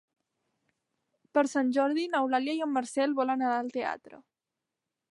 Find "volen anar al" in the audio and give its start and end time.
3.23-3.73